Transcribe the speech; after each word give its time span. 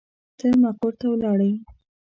ته 0.37 0.47
مقر 0.61 0.91
ته 0.99 1.05
ولاړې. 1.11 1.51